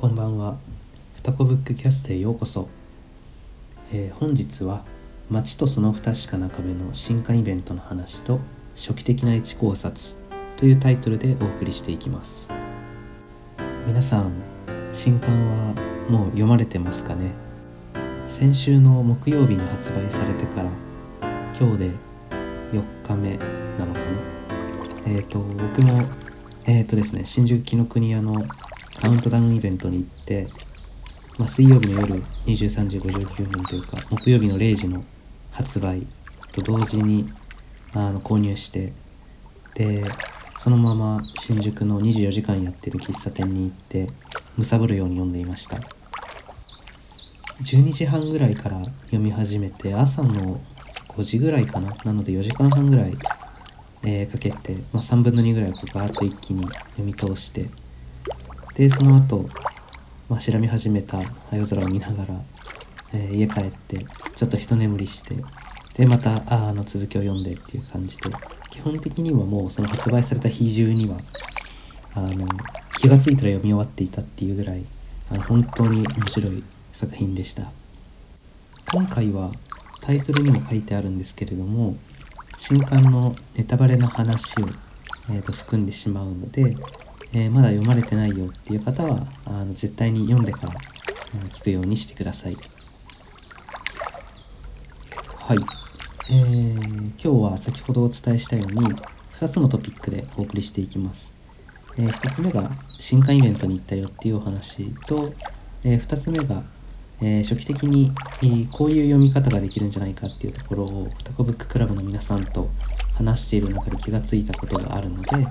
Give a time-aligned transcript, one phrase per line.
[0.00, 0.56] こんばんは。
[1.14, 2.70] ふたこブックキャストへようこそ。
[3.92, 4.82] えー本日は
[5.30, 8.40] 街とその不確かな壁の新刊イベントの話と
[8.74, 10.14] 初期的な一考察
[10.56, 12.48] というタイトルでお送りしていきます。
[13.86, 14.32] 皆さん、
[14.94, 15.74] 新刊は
[16.08, 17.32] もう読まれてますかね？
[18.30, 20.70] 先週の木曜日に発売されてから
[21.60, 21.90] 今日で
[22.72, 23.36] 4日目
[23.76, 24.06] なのかな？
[25.14, 26.00] えっ、と僕も
[26.66, 28.34] えっ、とですね新宿紀ノ国屋の
[29.00, 30.46] カウントダウンイベントに行って、
[31.38, 32.14] まあ、水曜日の夜
[32.46, 35.02] 23時59分というか木曜日の0時の
[35.50, 36.06] 発売
[36.52, 37.32] と同時に
[37.94, 38.92] あの購入して
[39.74, 40.02] で
[40.58, 44.06] そのまま新宿の24時間やってる喫茶店に行って
[44.62, 45.78] 貪るように読んでいました。
[47.62, 50.60] 12時半ぐらいから読み始めて朝の
[51.08, 53.14] 5時ぐらいかななので4時間半ぐらい、
[54.02, 57.68] えーかけて、まあ、3分の2ぐらいこうガーッと一気に読み通して
[58.80, 59.44] でその後、
[60.30, 61.18] まあ、調べ始めた
[61.52, 62.34] 夜空を見ながら、
[63.12, 65.34] えー家帰ってちょっと一眠りして
[65.98, 68.22] でまたあの続きを読んでっていう感じで
[68.70, 71.18] 基本的にはもうその発売された日中には
[72.14, 72.46] あの
[72.96, 74.82] 気がついたら読み終わっていたっていうぐらい
[75.30, 76.64] あの本当に面白い
[76.94, 77.64] 作品でした。
[78.94, 79.52] 今回は
[80.00, 81.98] タイトルにも書いてあるんですけれども
[82.56, 84.68] 新刊のネタバレの話を、
[85.28, 86.74] えーと含んでしまうので、
[87.32, 90.72] えーまだ読まれてないよっていう方はあの絶対に読んでから
[91.50, 92.56] 聞くようにしてください。
[95.36, 95.58] はい、
[96.30, 98.86] えー今日は先ほどお伝えしたように
[99.36, 101.32] 2つのトピックでお送りしていきます、
[101.98, 105.32] え1つ目が新刊イベントに行ったよっていうお話と、
[105.84, 106.62] え2つ目が、
[107.20, 112.70] えー初期的に、えーこういう読み方ができるんじゃないかっていうところをタコブッククラブの皆さんと
[113.14, 115.46] 話している中で気がついたことがあるので、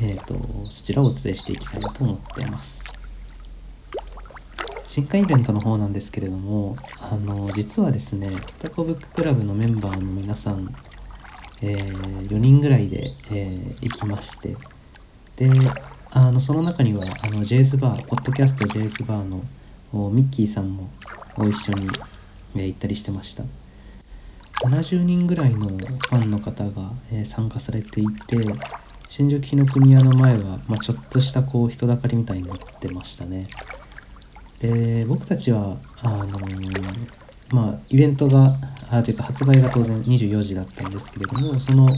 [0.00, 0.34] えー、と
[0.68, 2.84] そちらをお伝えしていきたいなと思っています。
[4.86, 10.72] 新刊イベントの方なんですけれどもあの実はですねタコブッククラブのメンバーの皆さん、
[11.62, 14.56] え4人ぐらいで、えー行きまして
[15.36, 15.50] で
[16.12, 19.42] あのその中にはあのジェイズバーポッドキャストジェイズバーの
[20.10, 20.88] ミッキーさんも
[21.38, 21.88] 一緒に、
[22.54, 23.42] えー行ったりしてました。
[24.68, 28.36] 70人ぐらいのファンの方が、えー参加されていて
[29.16, 33.46] 新宿紀ノ国屋の前は、まあ、ちょっとしたこう人だかりみたいになってましたね。
[34.60, 38.56] で僕たちはあのーまあイベントが
[38.90, 41.88] あというか発売が当然24時だったんですけれどもその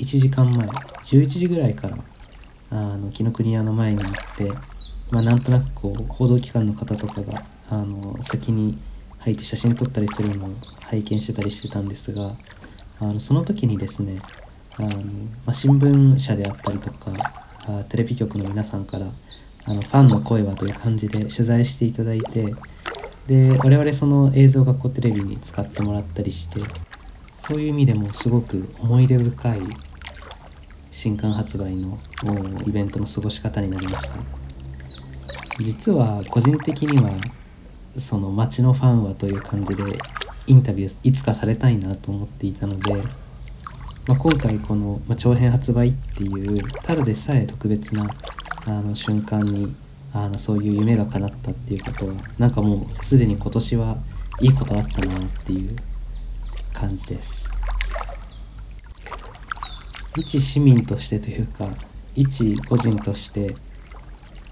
[0.00, 1.96] 1時間前11時ぐらいから
[2.70, 4.50] あの紀ノ国屋の前に行って、
[5.12, 8.76] まあ、なんとなくこう報道機関の方とかがあの先に
[9.20, 10.48] 入って写真撮ったりするのを
[10.80, 12.32] 拝見してたりしてたんですが
[12.98, 14.18] あのその時にですね
[14.78, 14.94] あの、ま
[15.46, 17.12] あ、新聞社であったりとか
[17.68, 22.54] あテレビ局の皆さんからあのファンの声はという感じで取材していただいて
[23.26, 26.60] で我々その映像がこうテレビに使ってもらったりして
[27.36, 29.60] そういう意味でもすごく思い出深い
[30.90, 31.98] 新刊発売の
[32.66, 34.16] イベントの過ごし方になりました。
[35.58, 37.10] 実は個人的には
[37.96, 39.82] その街のファンはという感じで
[40.46, 43.02] インタビューいつかされたいなと思っていたので、
[44.08, 48.06] まあ、今回この、まあ長編発売っていうただでさえ特別な
[48.64, 49.74] あの瞬間に
[50.14, 53.96] あのそういう夢が叶ったっていうことはなんかもうすでに今年は
[54.40, 55.76] いいことあったなっていう
[56.72, 57.48] 感じです。
[60.16, 61.68] 一市民としてというか
[62.16, 63.54] 一個人として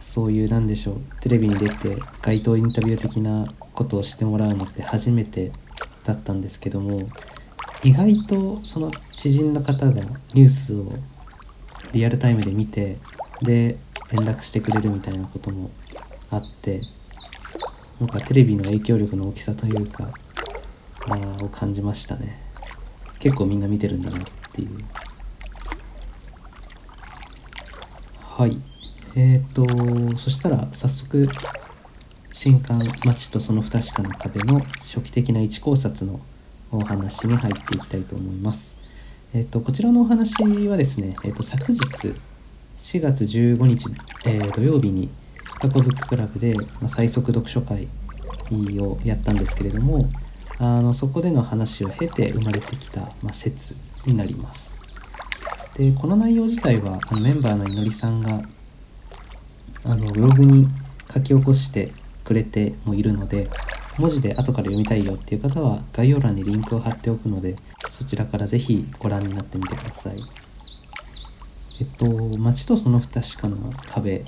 [0.00, 5.50] そういうなんでしょうテレビに出て街頭インタビュー的なことをしてもらうのって初めて
[6.04, 7.00] だったんですけども
[7.82, 10.02] 意外とその知人の方が
[10.34, 10.88] ニュースを
[11.92, 12.98] リアルタイムで見て
[13.42, 13.76] で
[14.10, 15.70] 連絡してくれるみたいなことも
[16.30, 16.80] あって
[18.00, 20.10] なんかテレビの影響力の大きさというか
[21.08, 22.38] あを感じましたね。
[23.20, 24.20] 結構みんな見てるんだなっ
[24.52, 24.68] ていう。
[28.20, 28.52] はい。
[29.16, 31.28] えー、とそしたら早速
[32.32, 36.20] 新刊「街とその不確かな壁」の初期的な一考察の
[36.70, 38.76] お話に入っていきたいと思います。
[39.34, 40.34] えー、とこちらのお話
[40.68, 41.78] はですね、えー、と昨日
[42.78, 43.86] 4月15日、
[44.26, 45.08] えー土曜日に
[45.60, 47.88] タコブッククラブで、まあ最速読書会
[48.80, 50.04] をやったんですけれども
[50.58, 53.74] あのそこでの話を経て生まれてきた、まあ、説
[54.06, 54.76] になります。
[55.76, 58.40] でこの内容自体はあのメンバーのいのりさんが
[59.84, 60.66] あのブログに
[61.12, 61.92] 書き起こして
[62.24, 63.46] くれてもいるので
[63.98, 67.56] 文字で後から読みたいよっていう方は概要欄にリンクを貼っておくので
[67.90, 70.16] そちらからぜひご覧になってみてください。
[71.78, 72.06] えっと、
[72.38, 73.56] 街とその不確かな
[73.88, 74.24] 壁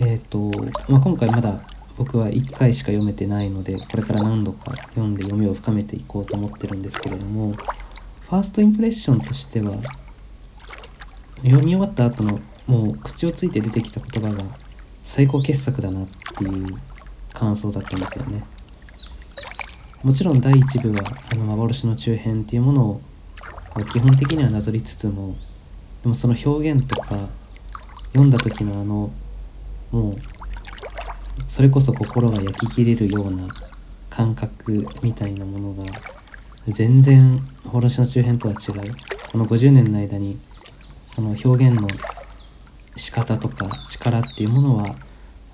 [0.00, 0.50] えっ、と、
[0.88, 1.60] まあ、今回まだ
[1.96, 9.76] 僕は1回しか読めてないのでこれから何度か読んで読みを深めていこうと思ってるんですけれどもファーストインプレッションとしては
[11.42, 14.44] 読み終わった後のもう口をついて出てきた言葉が
[15.02, 16.06] 最高傑作だなっ
[16.38, 16.78] ていう
[17.32, 18.42] 感想だったんですよね。
[20.02, 23.00] もちろん第1部はあの幻の中編っていうものを
[23.92, 25.36] 基本的にはなぞりつつも
[26.02, 27.28] でもその表現とか
[28.12, 29.10] 読んだ時のあの
[29.90, 30.16] もう
[31.48, 33.46] それこそ心が焼き切れるような
[34.08, 35.84] 感覚みたいなものが
[36.68, 39.10] 全然幻の中編とは違う。
[39.32, 40.38] この50年の間に
[41.06, 41.88] その表現の
[42.96, 44.96] 仕方とか力っていうものは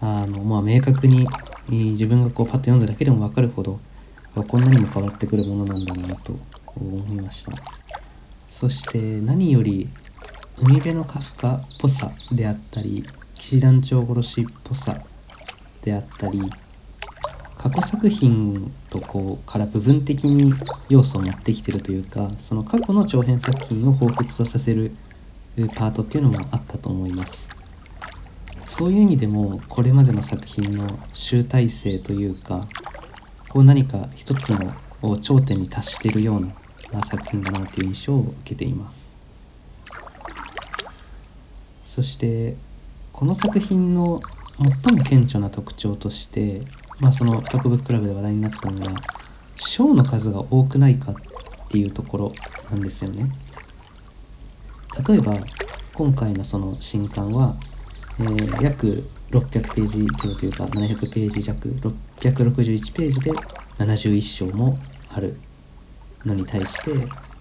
[0.00, 1.26] あの、まあ、明確に
[1.68, 3.80] 自分がこうパッと読んだだけでも分かるほど
[4.34, 6.34] こんなにも変わってくるものなんだなと
[6.76, 7.52] 思いました。
[8.50, 9.88] そして何より
[10.58, 13.04] 海辺のカフカっぽさであったり
[13.34, 15.02] 騎士団長殺しっぽさ
[15.82, 16.40] であったり
[17.58, 20.52] 過去作品とこうから部分的に
[20.88, 24.92] 要素を持ってきてるというかその過去の長編作品を彷彿とさせる
[25.74, 27.55] パートっていうのもあったと思います。
[28.76, 32.60] そういう意味でもこれまでの作品の集大成というか
[33.48, 39.16] こう何か一つの頂点に達しているような作品だなという印象を受けています
[41.86, 42.54] そして
[43.14, 44.20] この作品の
[44.84, 46.60] 最も顕著な特徴として、
[47.00, 48.92] まあ、その特ブッククラブで話題になったのが
[49.56, 51.14] 章の数が多くないかっ
[51.72, 52.32] ていうところ
[52.70, 53.30] なんですよね。
[55.08, 55.32] 例えば
[55.94, 57.54] 今回のその新刊は、
[58.18, 61.68] えー、約600ページ強というか700ページ弱
[62.20, 63.32] 661ページで
[63.78, 64.78] 71章も
[65.10, 65.36] ある
[66.24, 66.92] のに対して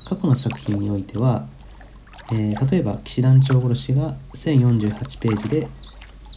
[0.07, 1.47] 過去の作品においては、
[2.31, 5.67] えー、例えば騎士団長殺しが1048ページで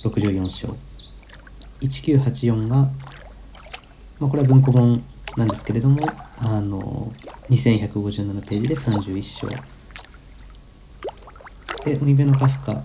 [0.05, 0.69] 64章。
[1.81, 2.77] 1984が、
[4.19, 5.03] まあ、これは文庫本
[5.37, 6.01] なんですけれども
[6.39, 7.13] あの
[7.51, 9.49] 2157ページで31章。
[11.85, 12.83] で海辺のカフカ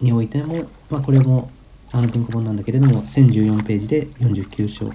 [0.00, 1.50] においても、まあ、これも
[1.92, 4.90] あの文庫本なんだけれども1014ページで49章。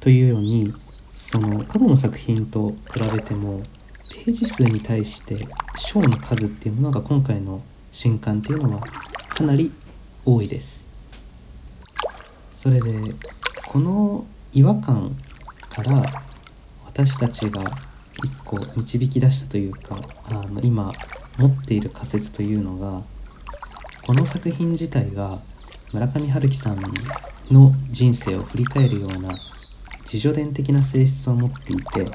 [0.00, 0.72] というように
[1.14, 3.62] その過去の作品と比べても
[4.24, 5.46] ページ数に対して
[5.76, 7.62] 章の数っていうものが今回の
[7.92, 8.80] 新刊っていうのは
[9.28, 9.70] かなり
[10.24, 10.86] 多いです。
[12.54, 13.14] それで
[13.68, 15.16] この違和感
[15.68, 16.02] から
[16.84, 17.62] 私たちが
[18.24, 19.96] 一個導き出したというか
[20.32, 20.92] あの今
[21.38, 23.02] 持っている仮説というのが
[24.10, 25.38] この作品自体が
[25.92, 26.80] 村上春樹さん
[27.48, 29.28] の人生を振り返るような
[30.02, 32.06] 自助伝的な性質を持っていて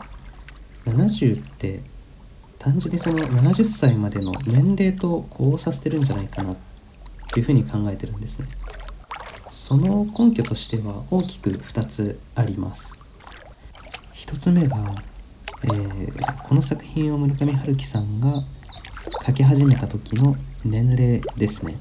[0.83, 1.79] 70って
[2.59, 6.57] 単純にその70歳までの年齢とこうさせてるんじゃないかなっ
[7.29, 8.47] というふうに考えてるんですね。
[9.49, 12.93] その根拠としては大きく2つあります。
[14.15, 14.95] 1つ目が、
[15.63, 18.33] えー、この作品を村上春樹さんが
[19.25, 21.77] 書き始めた時の年齢ですね。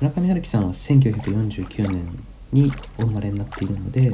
[0.00, 2.18] 村上春樹さんは1949年
[2.52, 4.12] にお生まれになっているので、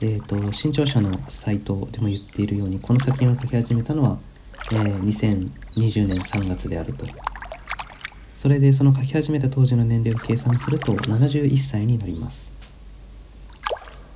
[0.00, 4.18] えーと、新潮社のサイトでも言っているようにこの作品を書き始めたのは、
[4.72, 7.06] えー、2020年3月であると。
[8.30, 12.52] それでその書き始めた当時の年齢を計算すると71歳になります。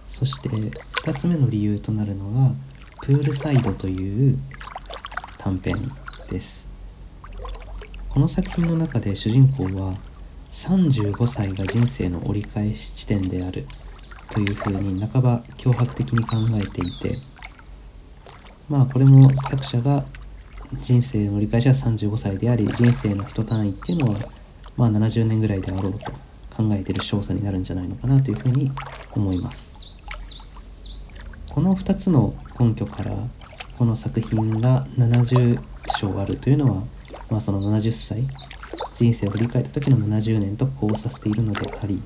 [0.06, 2.52] そして2つ目の理由となるのが
[3.00, 4.38] 「プールサイド」という
[5.38, 6.07] 短編。
[6.28, 6.66] です。
[8.10, 9.96] この作品の中で主人公は
[10.50, 13.64] 35歳が人生の折り返し地点である
[14.30, 17.16] というふうに半ば脅迫的に考えていて
[18.68, 20.04] まあこれも作者が
[20.80, 24.18] 人生の折り返しは35歳であり人生の一単位っていうのは
[24.76, 26.10] まあ70年ぐらいであろうと
[26.56, 28.70] 考えている少佐になるんじゃないのかなというふうに
[29.16, 29.78] 思います。
[31.50, 33.12] この2つの根拠から
[33.78, 35.60] この作品が70
[36.00, 36.82] 章あるというのは、
[37.30, 38.24] まあ、その70歳
[38.92, 42.02] 人生を振り返った時の70年とこうさせているのであり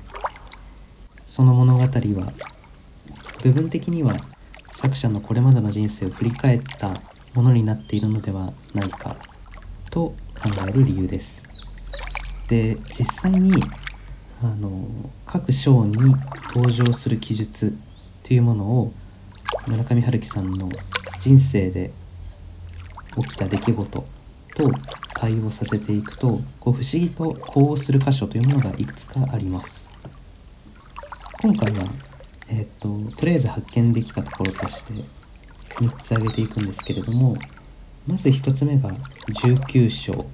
[1.25, 2.33] その物語は
[3.41, 4.13] 部分的には
[4.71, 7.01] 作者のこれまでの人生を振り返った
[7.33, 9.15] ものになっているのではないか
[9.89, 11.65] と考える理由です。
[12.49, 13.51] で実際に
[14.43, 14.85] あの
[15.25, 16.13] 各章に
[16.53, 17.75] 登場する記述
[18.23, 18.93] というものを
[19.65, 20.69] 村上春樹さんの
[21.23, 21.93] 人生で
[23.15, 24.05] 起きた出来事と
[25.13, 29.89] 対応させていくとこう不思議と呼応する箇所というものがいくつかあります。
[31.41, 31.85] 今回は、
[32.49, 34.93] えーと、ととりあえず発見できたところとして
[35.75, 37.37] 3つ挙げていくんですけれども
[38.05, 40.25] まず1つ目が19章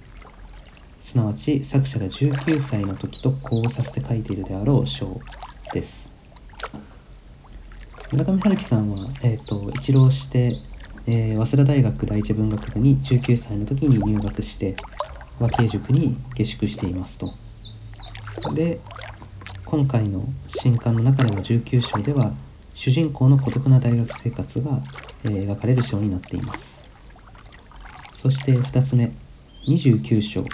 [1.00, 5.20] すなわち作者が19歳の時とこうさせて書いているであろう章
[5.72, 6.10] です
[8.12, 10.56] 村上春樹さんは、えーと、一浪して、
[11.12, 14.76] えー、早稲田大学第一文学部に19歳の時に入学して
[15.40, 18.54] 和慶塾に下宿していますと。
[18.54, 18.80] で
[19.66, 22.32] 今回の新刊の中での19章では
[22.76, 24.84] 主人公の孤独な大学生活が、
[25.24, 26.80] えー、描かれる章になっています。
[28.14, 29.10] そして2つ目
[29.68, 30.46] 29章、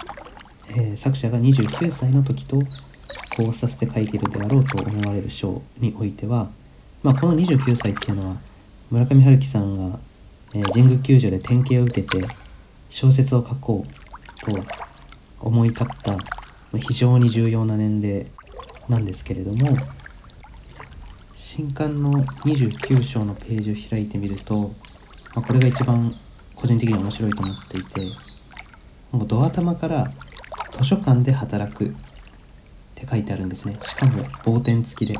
[0.70, 2.56] えー、作者が29歳の時と
[3.36, 6.48] こうさせて書いているであろうと思われる章においては、
[7.02, 8.36] まあ、この29歳っていうのは
[8.90, 9.98] 村上春樹さんが、
[10.56, 12.26] えー、神宮球場で典型を受けて
[12.88, 14.64] 小説を書こうと
[15.40, 16.16] 思い立った
[16.78, 18.26] 非常に重要な年齢
[18.88, 19.68] なんですけれども
[21.34, 24.70] 新刊の29章のページを開いてみると、
[25.34, 26.14] まあ、これが一番
[26.54, 28.00] 個人的に面白いと思っていて
[29.12, 30.10] もうドア玉から
[30.70, 31.92] 図書館で働くっ
[32.94, 33.76] て書いてあるんですね。
[33.82, 35.18] しかも棒点付きで。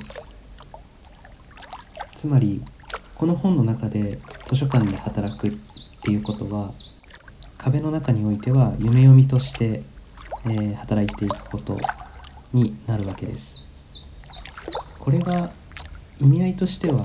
[2.15, 2.63] つまり
[3.19, 5.51] この本の中で図書館で働くっ
[6.05, 6.71] ていうことは
[7.57, 9.83] 壁の中においては夢読みとして、
[10.45, 11.79] えー、働いていくこと
[12.53, 13.67] になるわけです。
[15.01, 15.51] これが
[16.21, 17.05] 意味合いとしては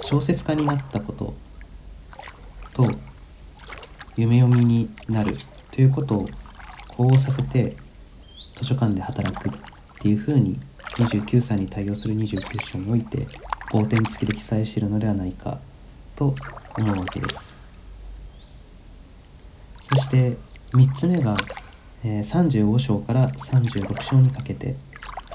[0.00, 1.34] 小説家になったこと
[2.72, 2.90] と
[4.16, 5.36] 夢読みになる
[5.72, 6.28] ということを
[6.88, 7.76] こうさせて
[8.56, 9.52] 図書館で働くっ
[10.00, 10.58] ていうふうに
[10.94, 13.26] 29歳に対応する29章において
[13.70, 15.58] 棒点付きで記載しているのではないか
[16.16, 16.34] と
[16.76, 17.54] 思うわけです。
[19.88, 20.36] そして
[20.72, 21.34] 3つ目が、
[22.04, 24.76] えー、35章から36章にかけて、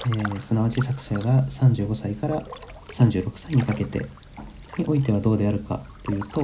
[0.06, 2.40] えー、すなわち作者が35歳から
[2.94, 4.06] 36歳にかけて
[4.78, 6.42] においてはどうであるかというと,、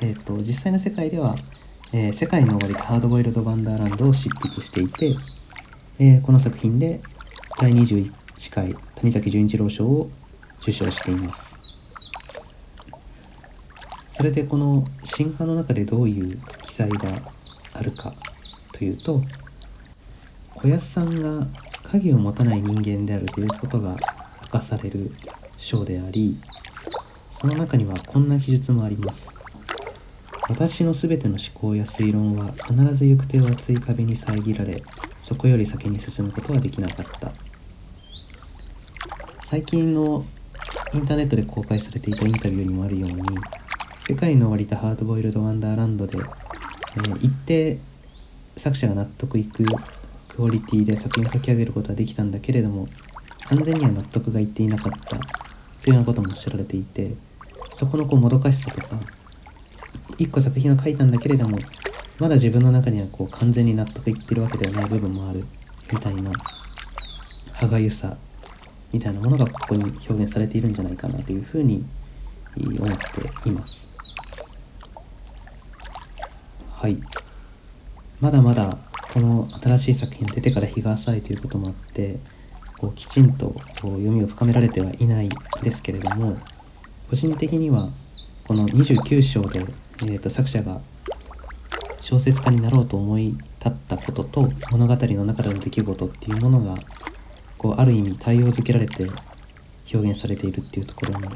[0.00, 1.36] えーと、実際の世界では、
[1.92, 5.16] えー、世界の終わりとハードボイルド・ワンダーランドを執筆していて、
[5.98, 7.00] えー、この作品で
[7.60, 8.10] 第21
[8.50, 10.10] 回谷崎潤一郎賞を
[10.62, 11.52] 受賞しています。
[14.10, 17.08] それでこの新刊の中でどういう記載が
[17.74, 18.12] あるか
[18.72, 19.20] というと
[20.54, 21.46] 小安さんが
[21.82, 23.96] 影を持たない人間であるということが
[24.42, 25.10] 明かされる
[25.56, 26.36] 章であり
[27.32, 29.34] その中にはこんな記述もあります。
[30.48, 34.82] 私の全ての思考や推論は必ず行く手を厚い壁に遮られ
[35.18, 37.32] そこより先に進むことはできなかった。
[39.44, 40.24] 最近の
[40.94, 43.22] インターネットで公開されていたインタビューにもあるように
[44.00, 47.78] 世界の終わりたハードボイルド・ワンダーランドで、えー、一定
[48.56, 49.64] 作者が納得いく
[50.28, 52.88] クオリティで作品を書き上げることはできたんだけれども
[53.48, 55.18] 完全には納得がいっていなかった。
[55.82, 57.10] というようなことも知られていて
[57.72, 59.00] そこのこうもどかしさとか
[60.16, 61.58] 一個作品を書いたんだけれども
[62.20, 65.44] まだ自分の中にはこう完全に納得いってるわけではない部分もある
[65.92, 66.30] みたいな
[67.54, 68.16] 歯がゆさ。
[68.92, 71.84] みたいなものがここに表現されているんじゃないかなというふうに
[72.56, 72.98] 思っ
[73.42, 74.14] ています。
[76.70, 76.98] はい。
[78.20, 78.78] まだまだ
[79.12, 82.18] この新しい作品出てから日が浅いということもあって
[82.78, 85.28] こうきちんとこう読みを深められてはいない
[85.62, 86.36] ですけれども
[87.10, 87.88] 個人的には
[88.48, 89.66] この29章で、
[90.02, 90.80] えー、と作者が
[92.00, 96.74] 小説家になろうと思い立ったことと物語の中での出来事っていうものが
[97.62, 99.08] こうある意味対応づけられて
[99.94, 101.28] 表現されているっていうところに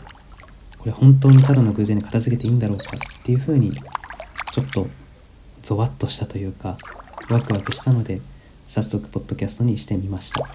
[0.76, 3.72] これ本当にただの偶然に片付けていいんだろうかっていうふうに
[4.50, 4.88] ちょっと
[5.62, 6.78] ゾワッとしたというか
[7.30, 8.20] ワクワクしたので
[8.66, 10.48] 早速ポッドキャストにしてみました。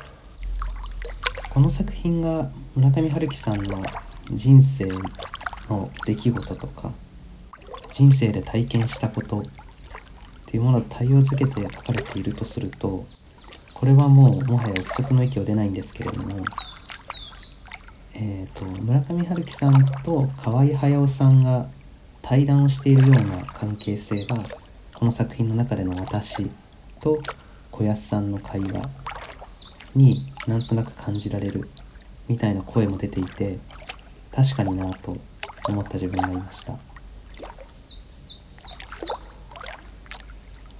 [1.50, 3.84] この作品が村上春樹さんの
[4.30, 4.86] 人生
[5.70, 6.92] の出来事とか
[7.90, 9.44] 人生で体験したことっ
[10.48, 13.04] ていうものを対応づけて書かれているとすると
[13.82, 16.30] これはもうもはや憶測の域を出ないんですけれども
[18.14, 21.66] えーと、村上春樹さんと河合駿さんが
[22.22, 24.38] 対談をしているような関係性が
[24.94, 26.48] この作品の中での私
[27.00, 27.20] と
[27.72, 28.88] 小安さんの会話
[29.96, 31.68] になんとなく感じられる
[32.28, 33.58] みたいな声も出ていて
[34.32, 35.18] 確かになぁと
[35.70, 36.78] 思った自分がいました。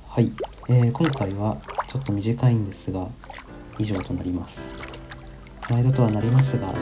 [0.08, 0.32] はい、
[0.70, 1.58] えー、今回は
[1.92, 3.06] ちょっと短いんですが
[3.78, 4.74] 以上となります。
[5.70, 6.74] 毎度とはなりますが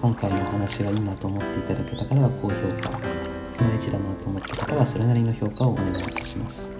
[0.00, 6.70] 今回のお話がいいなと思っていただけた方は高評価いまいちだなと思った方はそれなりの評価をお願いいたします、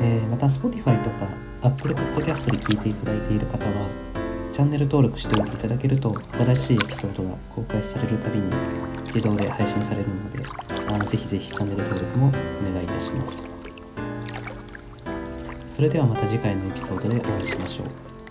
[0.00, 1.26] えー、また Spotify とか
[1.62, 3.88] Apple Podcast で聞いていただいている方は
[4.50, 8.50] チャンネル登録しておいていただけると新しいエピソードが公開されるたびに
[9.06, 10.42] 自動で配信されるので
[10.88, 12.30] あのぜひぜひチャンネル登録もお
[12.72, 13.51] 願いいたします。
[15.72, 18.21] それではまた次回のエピソードでお会いしましょう。